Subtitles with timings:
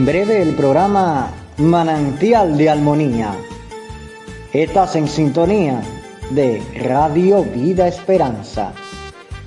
[0.00, 3.34] En breve el programa Manantial de Armonía.
[4.50, 5.82] Estás en sintonía
[6.30, 8.72] de Radio Vida Esperanza,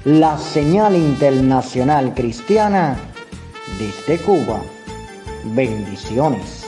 [0.06, 3.00] la señal internacional cristiana
[3.80, 4.62] desde Cuba.
[5.44, 6.68] Bendiciones.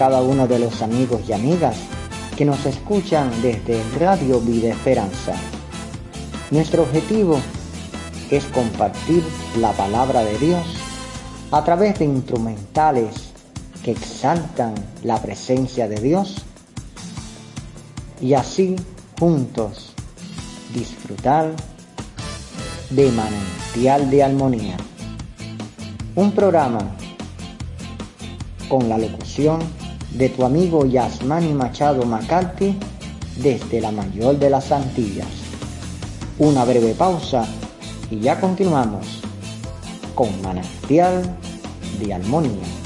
[0.00, 1.76] Cada uno de los amigos y amigas
[2.34, 5.34] que nos escuchan desde Radio Vida Esperanza.
[6.50, 7.38] Nuestro objetivo
[8.30, 9.22] es compartir
[9.58, 10.64] la palabra de Dios
[11.50, 13.32] a través de instrumentales
[13.84, 14.72] que exaltan
[15.02, 16.46] la presencia de Dios
[18.22, 18.76] y así
[19.18, 19.92] juntos
[20.72, 21.52] disfrutar
[22.88, 24.78] de manantial de armonía.
[26.14, 26.96] Un programa
[28.66, 29.60] con la locución
[30.12, 32.76] de tu amigo Yasmani Machado McCarthy
[33.36, 35.28] desde la mayor de las Antillas.
[36.38, 37.46] Una breve pausa
[38.10, 39.20] y ya continuamos
[40.14, 41.22] con Manantial
[42.00, 42.79] de Armonía.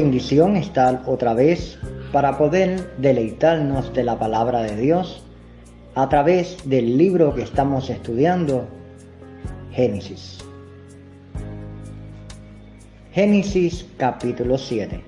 [0.00, 1.76] Bendición estar otra vez
[2.12, 5.24] para poder deleitarnos de la palabra de Dios
[5.96, 8.64] a través del libro que estamos estudiando,
[9.72, 10.38] Génesis.
[13.10, 15.00] Génesis capítulo 7.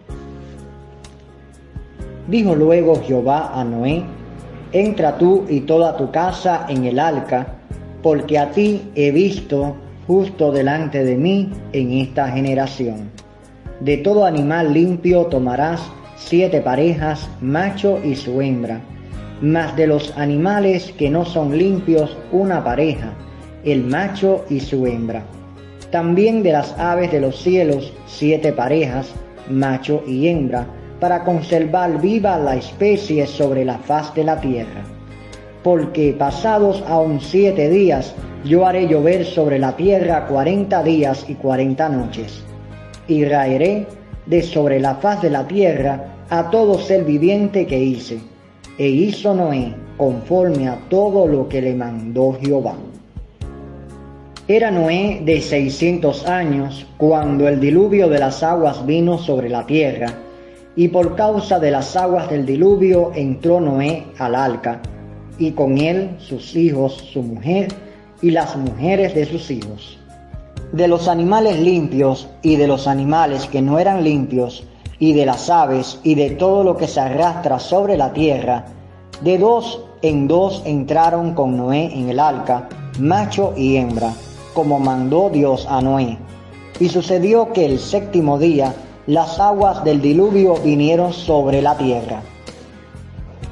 [2.27, 4.03] Dijo luego Jehová a Noé,
[4.73, 7.47] entra tú y toda tu casa en el arca,
[8.03, 9.77] porque a ti he visto
[10.09, 13.20] justo delante de mí en esta generación.
[13.81, 15.81] De todo animal limpio tomarás
[16.17, 18.83] siete parejas, macho y su hembra,
[19.41, 23.15] mas de los animales que no son limpios una pareja,
[23.65, 25.23] el macho y su hembra.
[25.91, 29.15] También de las aves de los cielos siete parejas,
[29.49, 30.67] macho y hembra,
[31.01, 34.85] para conservar viva la especie sobre la faz de la tierra.
[35.65, 41.89] Porque pasados aún siete días, yo haré llover sobre la tierra cuarenta días y cuarenta
[41.89, 42.45] noches,
[43.11, 43.87] y raeré
[44.27, 48.21] de sobre la faz de la tierra a todo ser viviente que hice.
[48.79, 52.77] E hizo Noé conforme a todo lo que le mandó Jehová.
[54.47, 60.07] Era Noé de seiscientos años cuando el diluvio de las aguas vino sobre la tierra,
[60.77, 64.81] y por causa de las aguas del diluvio entró Noé al arca,
[65.37, 67.69] y con él sus hijos, su mujer
[68.23, 70.00] y las mujeres de sus hijos.
[70.73, 74.65] De los animales limpios y de los animales que no eran limpios,
[75.01, 78.67] y de las aves y de todo lo que se arrastra sobre la tierra,
[79.23, 82.69] de dos en dos entraron con Noé en el arca,
[82.99, 84.13] macho y hembra,
[84.55, 86.19] como mandó Dios a Noé.
[86.79, 88.75] Y sucedió que el séptimo día
[89.07, 92.23] las aguas del diluvio vinieron sobre la tierra.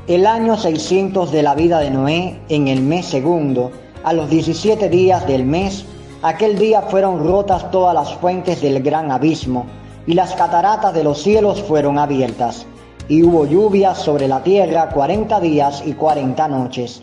[0.07, 3.71] El año 600 de la vida de Noé, en el mes segundo,
[4.05, 5.85] a los 17 días del mes,
[6.23, 9.67] aquel día fueron rotas todas las fuentes del gran abismo,
[10.07, 12.67] y las cataratas de los cielos fueron abiertas,
[13.09, 17.01] y hubo lluvia sobre la tierra cuarenta días y cuarenta noches.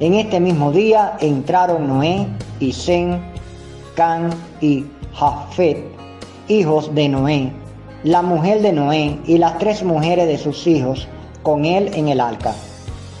[0.00, 2.26] En este mismo día entraron Noé
[2.60, 3.18] y Sem,
[3.94, 4.30] Can
[4.60, 5.84] y Jafet,
[6.46, 7.52] hijos de Noé,
[8.04, 11.08] la mujer de Noé y las tres mujeres de sus hijos
[11.42, 12.54] con él en el arca.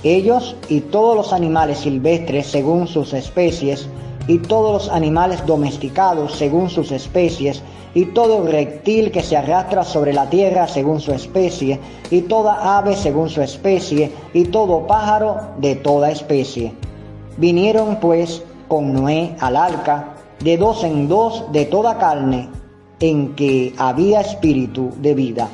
[0.04, 3.88] Ellos y todos los animales silvestres según sus especies,
[4.28, 7.62] y todos los animales domesticados según sus especies,
[7.94, 11.80] y todo reptil que se arrastra sobre la tierra según su especie,
[12.10, 16.74] y toda ave según su especie, y todo pájaro de toda especie.
[17.38, 22.50] Vinieron pues con Noé al arca, de dos en dos de toda carne,
[23.00, 25.48] en que había espíritu de vida.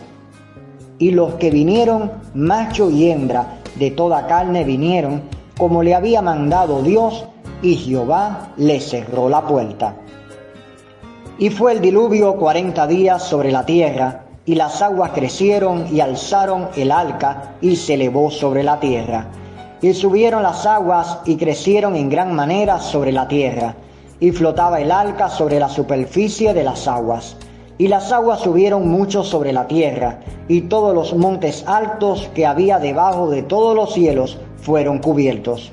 [0.98, 5.22] Y los que vinieron, macho y hembra, de toda carne vinieron,
[5.56, 7.24] como le había mandado Dios,
[7.64, 9.96] y Jehová le cerró la puerta.
[11.38, 16.68] Y fue el diluvio cuarenta días sobre la tierra, y las aguas crecieron y alzaron
[16.76, 19.28] el arca y se elevó sobre la tierra.
[19.80, 23.74] Y subieron las aguas y crecieron en gran manera sobre la tierra
[24.20, 27.36] y flotaba el arca sobre la superficie de las aguas.
[27.78, 32.78] Y las aguas subieron mucho sobre la tierra, y todos los montes altos que había
[32.78, 35.72] debajo de todos los cielos fueron cubiertos.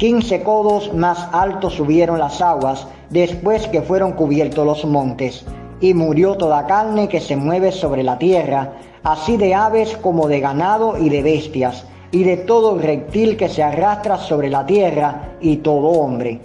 [0.00, 5.44] Quince codos más altos subieron las aguas después que fueron cubiertos los montes,
[5.78, 10.40] y murió toda carne que se mueve sobre la tierra, así de aves como de
[10.40, 15.58] ganado y de bestias, y de todo reptil que se arrastra sobre la tierra, y
[15.58, 16.40] todo hombre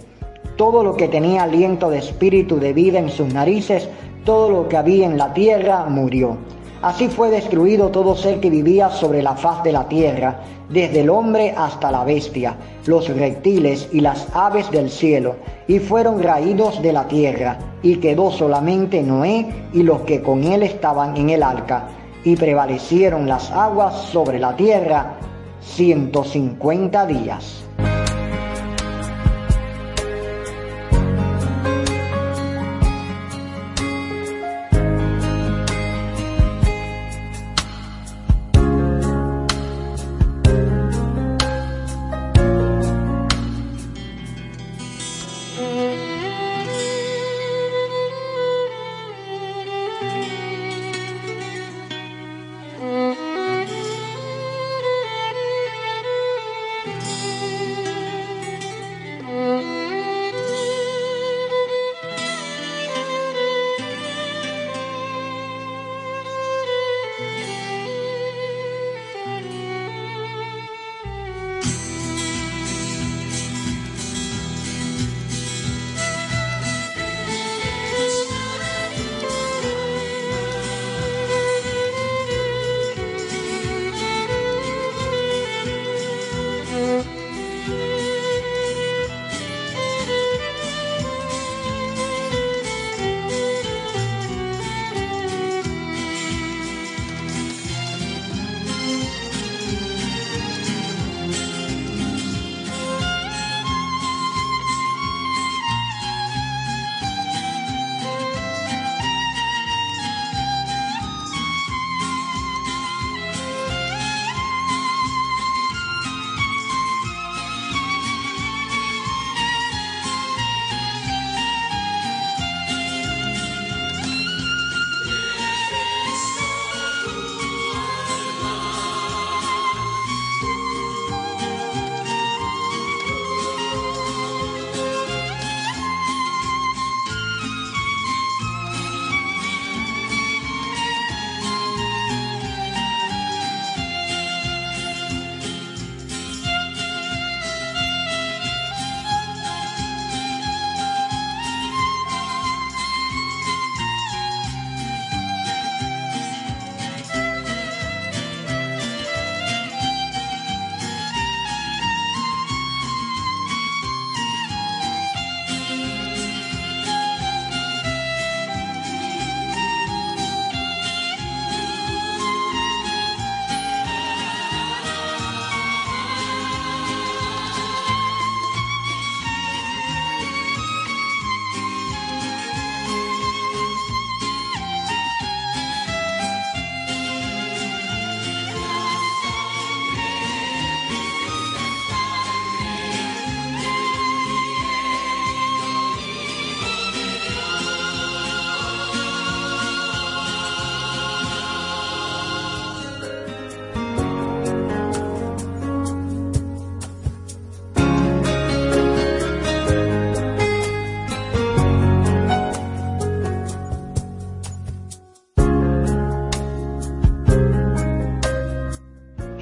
[0.56, 3.88] todo lo que tenía aliento de espíritu de vida en sus narices,
[4.24, 6.38] todo lo que había en la tierra murió.
[6.82, 11.10] Así fue destruido todo ser que vivía sobre la faz de la tierra, desde el
[11.10, 12.56] hombre hasta la bestia,
[12.86, 18.30] los reptiles y las aves del cielo, y fueron raídos de la tierra, y quedó
[18.30, 21.88] solamente Noé y los que con él estaban en el arca,
[22.24, 25.14] y prevalecieron las aguas sobre la tierra
[25.60, 27.65] ciento cincuenta días.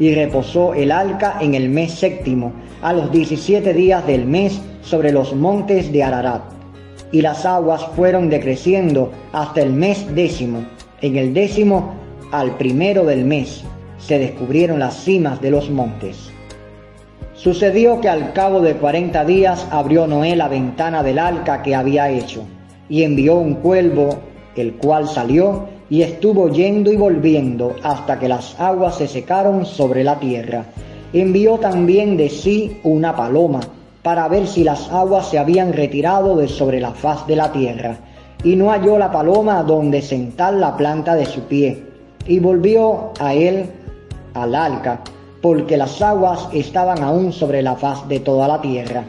[0.00, 2.52] y reposó el arca en el mes séptimo,
[2.82, 6.42] a los diecisiete días del mes, sobre los montes de Ararat.
[7.12, 10.64] Y las aguas fueron decreciendo hasta el mes décimo.
[11.02, 11.94] En el décimo,
[12.32, 13.62] al primero del mes,
[13.98, 16.30] se descubrieron las cimas de los montes.
[17.34, 22.10] Sucedió que al cabo de cuarenta días abrió Noé la ventana del arca que había
[22.10, 22.44] hecho,
[22.88, 24.18] y envió un cuervo,
[24.56, 30.04] el cual salió y estuvo yendo y volviendo hasta que las aguas se secaron sobre
[30.04, 30.64] la tierra.
[31.12, 33.60] Envió también de sí una paloma,
[34.02, 37.98] para ver si las aguas se habían retirado de sobre la faz de la tierra,
[38.44, 41.82] y no halló la paloma donde sentar la planta de su pie,
[42.26, 43.66] y volvió a él
[44.34, 45.00] al arca,
[45.42, 49.02] porque las aguas estaban aún sobre la faz de toda la tierra.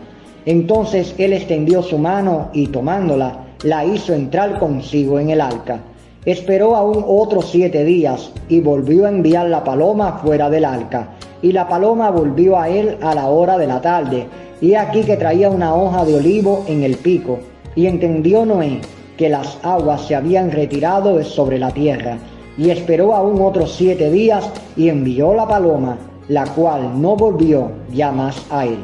[0.46, 5.80] Entonces él extendió su mano y tomándola, la hizo entrar consigo en el arca.
[6.25, 11.10] Esperó aún otros siete días y volvió a enviar la paloma fuera del arca.
[11.42, 14.28] Y la paloma volvió a él a la hora de la tarde,
[14.62, 17.40] y aquí que traía una hoja de olivo en el pico.
[17.75, 18.82] Y entendió Noé
[19.18, 22.18] que las aguas se habían retirado de sobre la tierra.
[22.58, 24.48] Y esperó aún otros siete días
[24.78, 25.98] y envió la paloma
[26.32, 28.78] la cual no volvió ya más a él.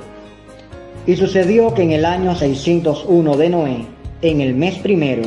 [1.06, 3.86] Y sucedió que en el año 601 de Noé,
[4.22, 5.24] en el mes primero,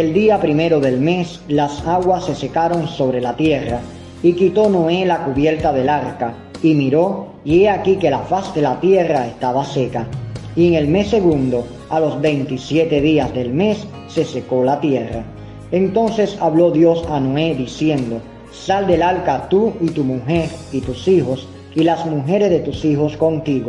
[0.00, 3.80] el día primero del mes, las aguas se secaron sobre la tierra,
[4.22, 8.54] y quitó Noé la cubierta del arca, y miró, y he aquí que la faz
[8.54, 10.06] de la tierra estaba seca.
[10.54, 15.24] Y en el mes segundo, a los veintisiete días del mes, se secó la tierra.
[15.70, 18.20] Entonces habló Dios a Noé diciendo,
[18.52, 22.84] Sal del arca tú y tu mujer y tus hijos y las mujeres de tus
[22.84, 23.68] hijos contigo.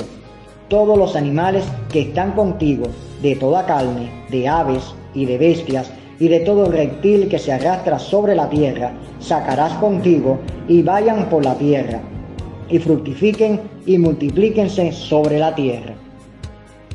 [0.67, 2.88] Todos los animales que están contigo,
[3.22, 8.00] de toda carne, de aves y de bestias, y de todo reptil que se arrastra
[8.00, 12.00] sobre la tierra, sacarás contigo y vayan por la tierra,
[12.69, 15.93] y fructifiquen y multiplíquense sobre la tierra.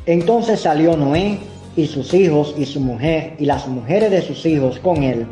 [0.05, 1.39] Entonces salió Noé
[1.75, 5.25] y sus hijos y su mujer y las mujeres de sus hijos con él,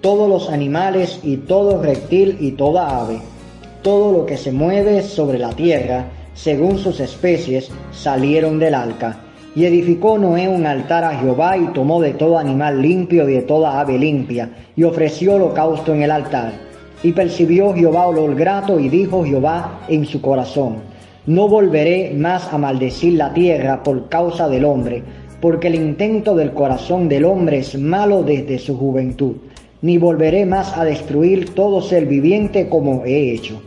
[0.00, 3.20] todos los animales y todo reptil y toda ave,
[3.82, 9.25] todo lo que se mueve sobre la tierra, según sus especies, salieron del arca.
[9.56, 13.42] Y edificó Noé un altar a Jehová y tomó de todo animal limpio y de
[13.42, 16.52] toda ave limpia, y ofreció holocausto en el altar.
[17.02, 20.76] Y percibió Jehová olor grato y dijo Jehová en su corazón,
[21.26, 25.02] no volveré más a maldecir la tierra por causa del hombre,
[25.40, 29.36] porque el intento del corazón del hombre es malo desde su juventud
[29.82, 33.62] ni volveré más a destruir todo ser viviente como he hecho.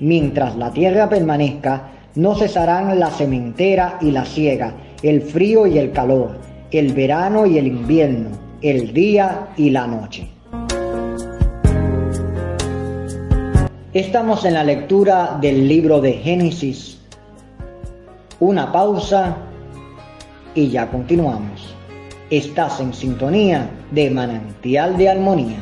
[0.00, 4.74] Mientras la tierra permanezca, no cesarán la sementera y la siega,
[5.04, 6.38] el frío y el calor,
[6.70, 8.30] el verano y el invierno,
[8.62, 10.26] el día y la noche.
[13.92, 16.98] Estamos en la lectura del libro de Génesis.
[18.40, 19.36] Una pausa
[20.54, 21.74] y ya continuamos.
[22.30, 25.58] Estás en sintonía de manantial de armonía.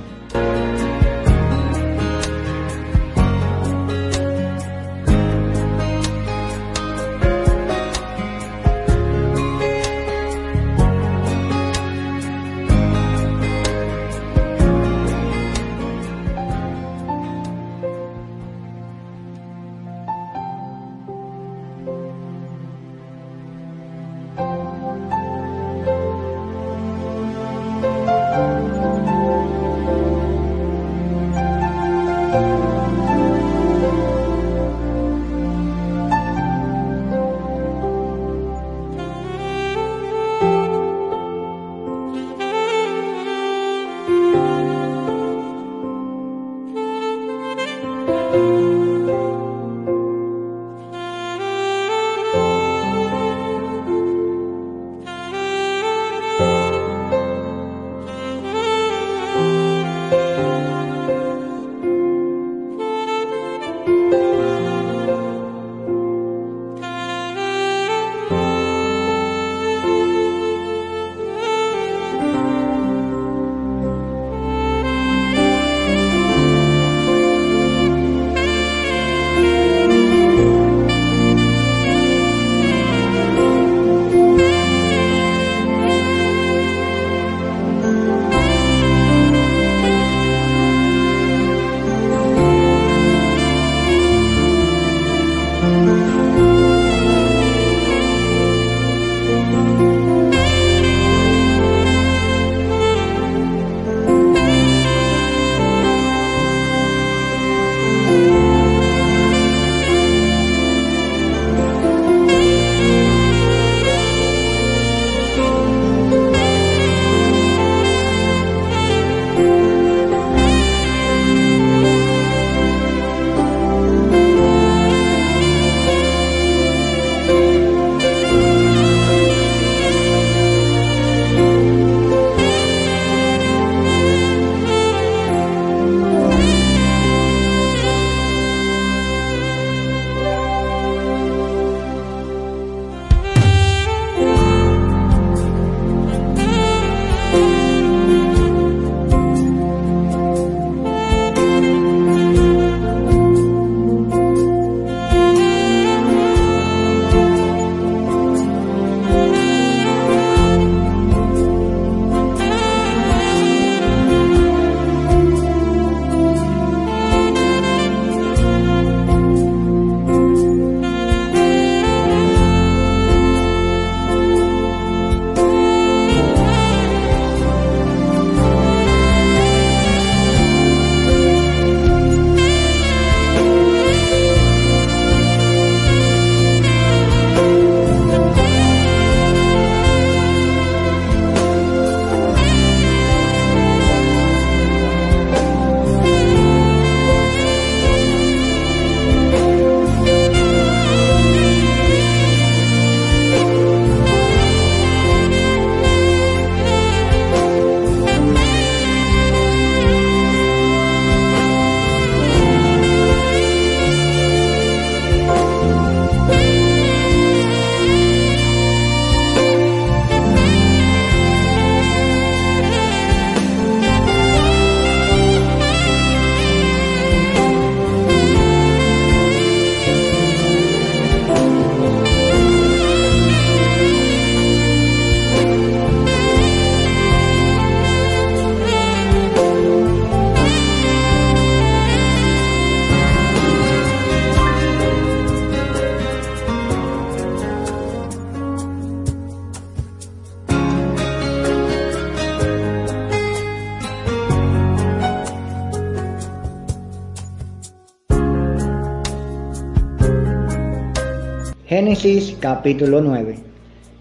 [261.92, 263.34] Génesis capítulo 9.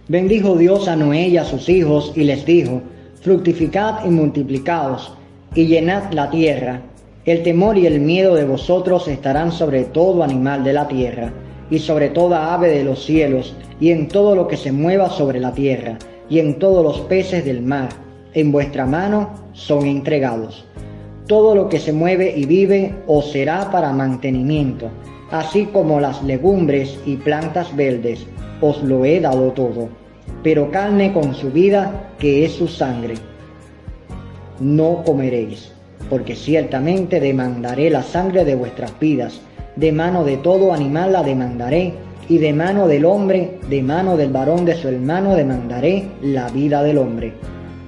[0.07, 2.81] Bendijo Dios a Noé y a sus hijos y les dijo,
[3.19, 5.13] fructificad y multiplicaos
[5.55, 6.79] y llenad la tierra.
[7.25, 11.33] El temor y el miedo de vosotros estarán sobre todo animal de la tierra
[11.69, 15.41] y sobre toda ave de los cielos y en todo lo que se mueva sobre
[15.41, 15.97] la tierra
[16.29, 17.89] y en todos los peces del mar.
[18.33, 20.63] En vuestra mano son entregados.
[21.27, 24.89] Todo lo que se mueve y vive os será para mantenimiento
[25.31, 28.25] así como las legumbres y plantas verdes,
[28.59, 29.89] os lo he dado todo,
[30.43, 33.15] pero carne con su vida, que es su sangre,
[34.59, 35.71] no comeréis,
[36.09, 39.41] porque ciertamente demandaré la sangre de vuestras vidas,
[39.75, 41.93] de mano de todo animal la demandaré,
[42.29, 46.83] y de mano del hombre, de mano del varón de su hermano demandaré la vida
[46.83, 47.33] del hombre.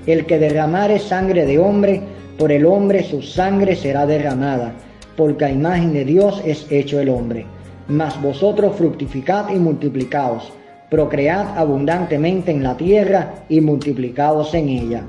[0.06, 2.02] El que derramare sangre de hombre,
[2.38, 4.74] por el hombre su sangre será derramada
[5.16, 7.46] porque a imagen de Dios es hecho el hombre.
[7.88, 10.52] Mas vosotros fructificad y multiplicaos,
[10.90, 15.04] procread abundantemente en la tierra y multiplicaos en ella.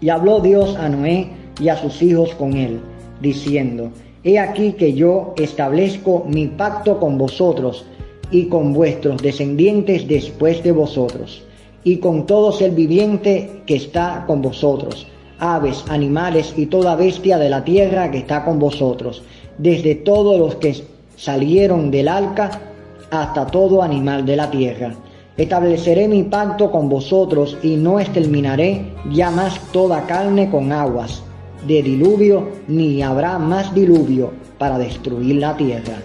[0.00, 1.28] Y habló Dios a Noé
[1.60, 2.80] y a sus hijos con él,
[3.20, 3.90] diciendo,
[4.24, 7.86] He aquí que yo establezco mi pacto con vosotros
[8.30, 11.44] y con vuestros descendientes después de vosotros,
[11.84, 15.06] y con todo ser viviente que está con vosotros
[15.38, 19.22] aves, animales y toda bestia de la tierra que está con vosotros,
[19.58, 20.76] desde todos los que
[21.16, 22.60] salieron del arca
[23.10, 24.94] hasta todo animal de la tierra.
[25.36, 31.22] Estableceré mi pacto con vosotros y no exterminaré ya más toda carne con aguas
[31.66, 35.98] de diluvio, ni habrá más diluvio para destruir la tierra.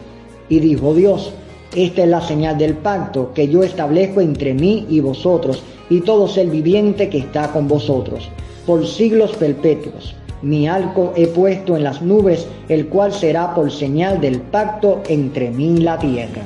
[0.50, 1.34] Y dijo Dios,
[1.76, 6.28] esta es la señal del pacto que yo establezco entre mí y vosotros y todo
[6.28, 8.30] ser viviente que está con vosotros
[8.66, 10.16] por siglos perpetuos.
[10.42, 15.52] Mi arco he puesto en las nubes, el cual será por señal del pacto entre
[15.52, 16.42] mí y la tierra.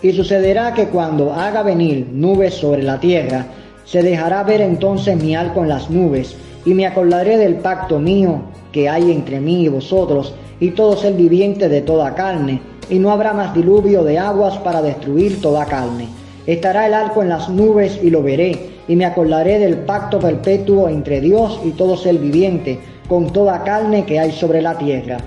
[0.00, 3.46] Y sucederá que cuando haga venir nubes sobre la tierra,
[3.84, 8.42] se dejará ver entonces mi arco en las nubes, y me acordaré del pacto mío
[8.70, 13.10] que hay entre mí y vosotros, y todo ser viviente de toda carne, y no
[13.10, 16.08] habrá más diluvio de aguas para destruir toda carne.
[16.46, 20.88] Estará el arco en las nubes y lo veré, y me acordaré del pacto perpetuo
[20.88, 25.18] entre Dios y todo ser viviente, con toda carne que hay sobre la tierra.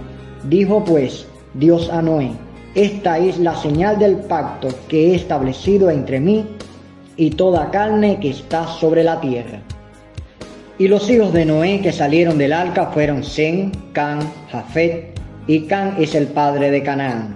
[0.48, 2.32] Dijo pues Dios a Noé,
[2.76, 6.46] esta es la señal del pacto que he establecido entre mí
[7.16, 9.60] y toda carne que está sobre la tierra.
[10.80, 14.20] Y los hijos de Noé que salieron del arca fueron Sem, Can,
[14.52, 17.36] Jafet, y Can es el padre de Canaán.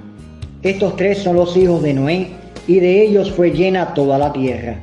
[0.62, 2.28] Estos tres son los hijos de Noé,
[2.68, 4.78] y de ellos fue llena toda la tierra.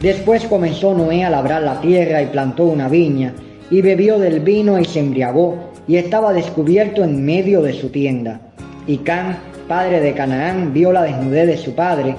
[0.00, 3.34] Después comenzó Noé a labrar la tierra y plantó una viña,
[3.70, 8.40] y bebió del vino y se embriagó, y estaba descubierto en medio de su tienda.
[8.86, 12.16] Y Can, padre de Canaán, vio la desnudez de su padre,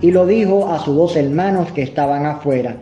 [0.00, 2.76] y lo dijo a sus dos hermanos que estaban afuera.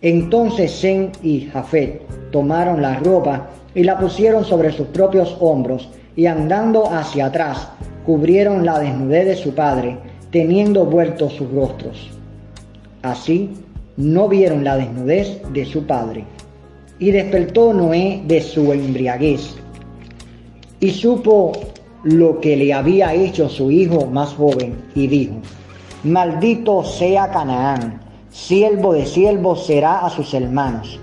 [0.00, 6.24] Entonces Sem y Jafet tomaron la ropa y la pusieron sobre sus propios hombros, y
[6.24, 7.68] andando hacia atrás,
[8.06, 9.98] cubrieron la desnudez de su padre,
[10.30, 12.10] teniendo vueltos sus rostros.
[13.02, 13.50] Así
[13.96, 16.24] no vieron la desnudez de su padre.
[16.98, 19.56] Y despertó Noé de su embriaguez,
[20.80, 21.52] y supo
[22.04, 25.34] lo que le había hecho su hijo más joven, y dijo,
[26.04, 28.00] Maldito sea Canaán,
[28.30, 30.98] siervo de siervos será a sus hermanos.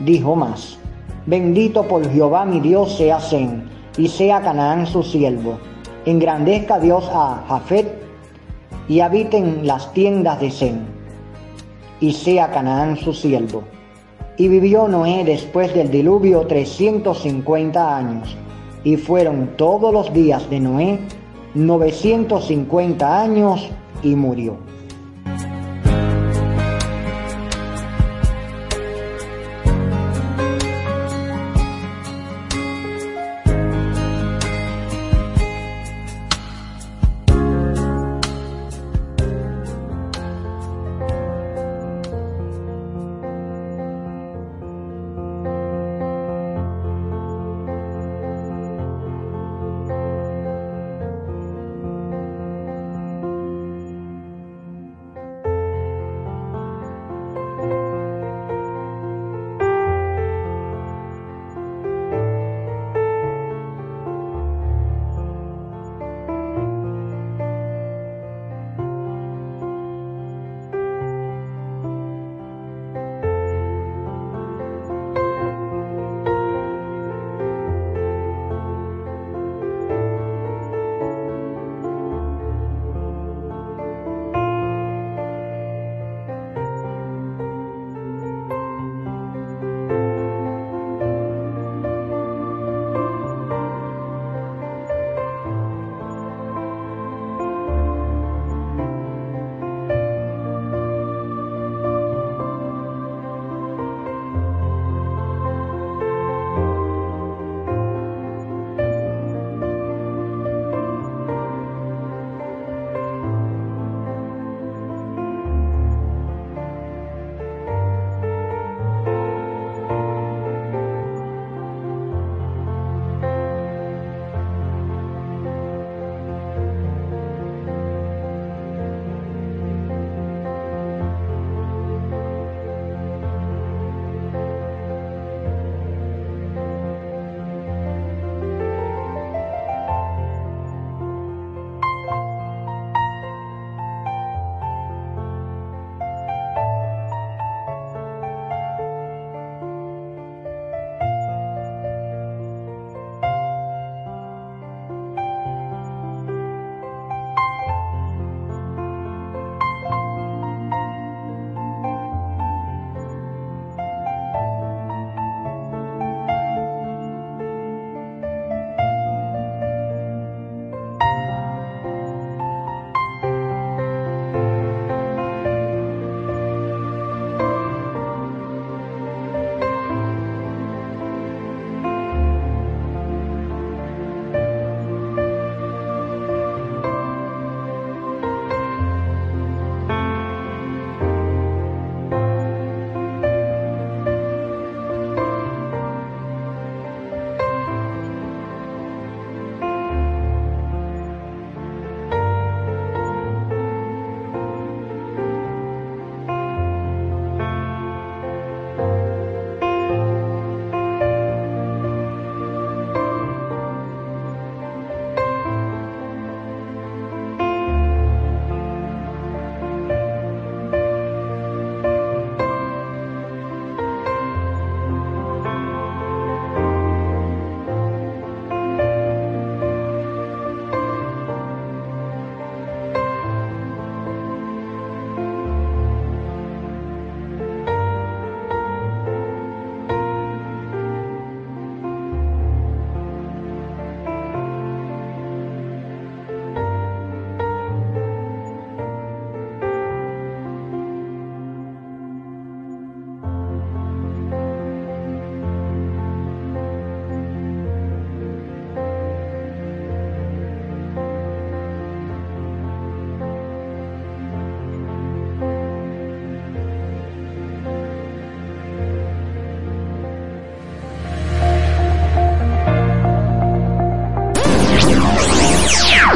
[0.00, 0.78] Dijo más,
[1.24, 3.62] Bendito por Jehová mi Dios sea Sen,
[3.96, 5.58] y sea Canaán su siervo.
[6.04, 8.02] Engrandezca Dios a Jafet,
[8.88, 10.80] y habiten las tiendas de Sem,
[12.02, 13.62] y sea Canaán su siervo.
[14.36, 18.36] Y vivió Noé después del diluvio trescientos cincuenta años,
[18.82, 20.98] y fueron todos los días de Noé
[21.54, 23.70] novecientos cincuenta años,
[24.02, 24.56] y murió.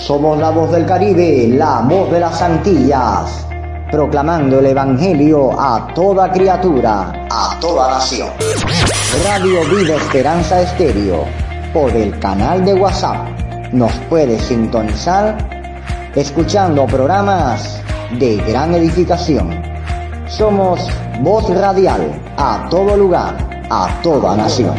[0.07, 3.45] Somos la voz del Caribe, la voz de las Antillas,
[3.91, 8.29] proclamando el Evangelio a toda criatura, a toda nación.
[9.25, 11.25] Radio Vida Esperanza Estéreo,
[11.73, 13.17] por el canal de WhatsApp.
[13.73, 15.37] Nos puede sintonizar
[16.15, 17.83] escuchando programas
[18.17, 19.61] de gran edificación.
[20.29, 20.89] Somos
[21.21, 23.35] voz radial a todo lugar,
[23.71, 24.77] a toda nación.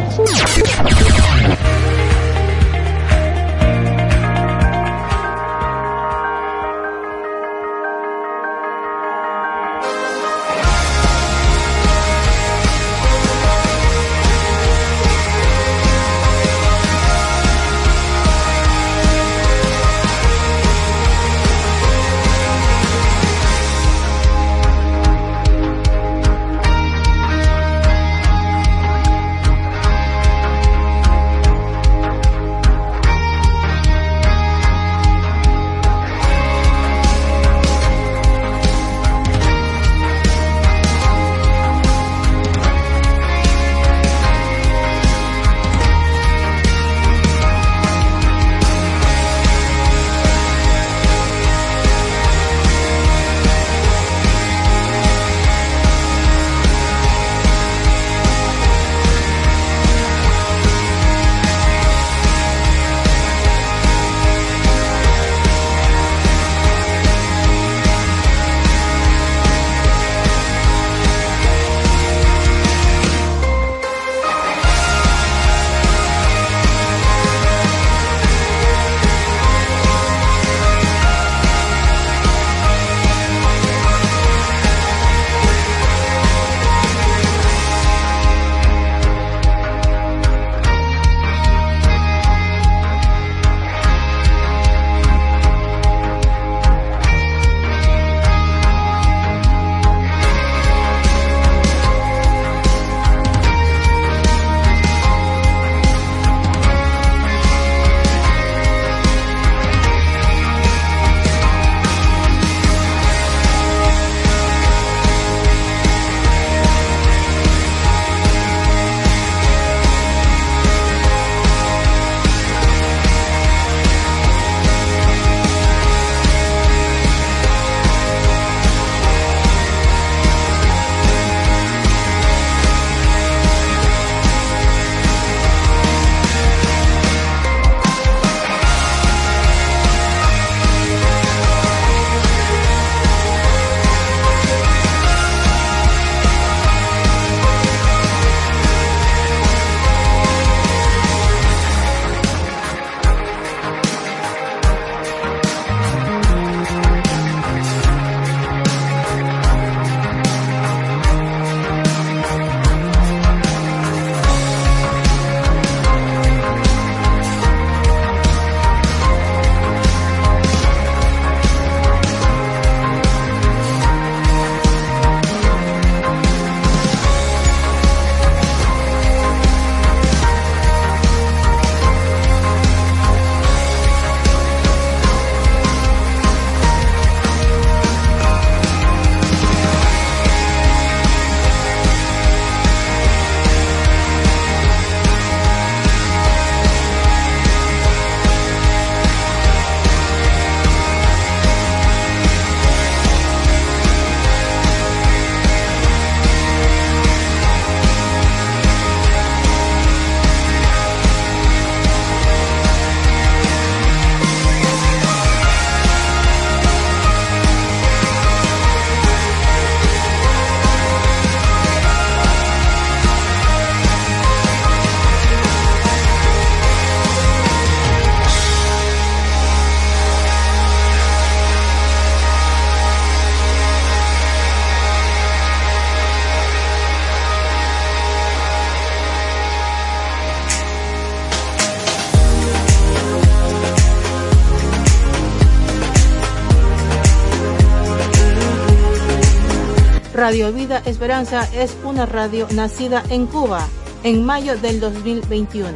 [250.88, 253.68] Esperanza es una radio nacida en Cuba
[254.04, 255.74] en mayo del 2021.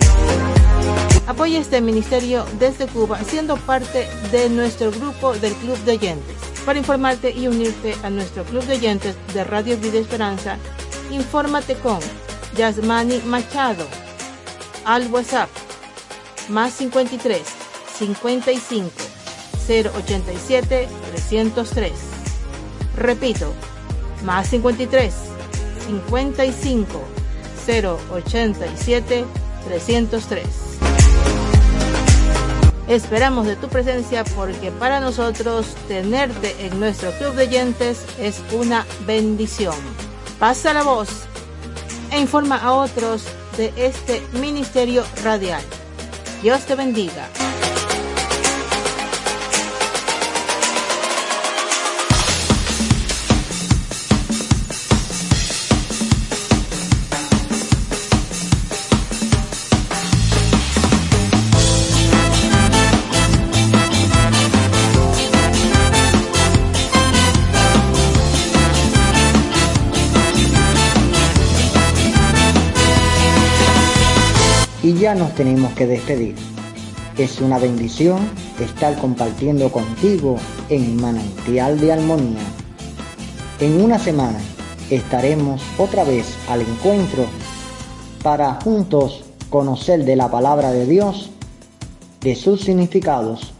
[1.27, 6.37] Apoya este ministerio desde Cuba siendo parte de nuestro grupo del Club de Oyentes.
[6.65, 10.57] Para informarte y unirte a nuestro Club de Oyentes de Radio Vida Esperanza,
[11.11, 11.99] infórmate con
[12.57, 13.85] Yasmani Machado
[14.87, 15.51] al WhatsApp
[16.49, 17.43] más 53
[17.99, 18.91] 55
[19.69, 21.93] 087 303.
[22.97, 23.53] Repito,
[24.25, 25.13] más 53
[25.87, 27.03] 55
[27.67, 29.25] 087
[29.65, 30.45] 303.
[32.89, 38.85] Esperamos de tu presencia porque para nosotros tenerte en nuestro club de oyentes es una
[39.07, 39.77] bendición.
[40.39, 41.09] Pasa la voz
[42.11, 43.25] e informa a otros
[43.57, 45.63] de este ministerio radial.
[46.43, 47.29] Dios te bendiga.
[75.03, 76.37] Ya nos tenemos que despedir.
[77.19, 78.21] Es una bendición
[78.61, 80.37] estar compartiendo contigo
[80.69, 82.45] en Manantial de Armonía.
[83.59, 84.39] En una semana
[84.91, 87.25] estaremos otra vez al encuentro
[88.23, 91.31] para juntos conocer de la palabra de Dios,
[92.21, 93.55] de sus significados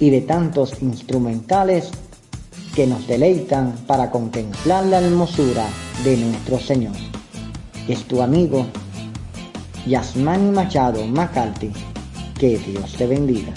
[0.00, 1.90] y de tantos instrumentales
[2.74, 5.66] que nos deleitan para contemplar la hermosura
[6.02, 6.96] de nuestro Señor.
[7.88, 8.64] Es tu amigo
[9.86, 11.72] Yasmani Machado Macalti.
[12.38, 13.52] Que Dios te bendiga.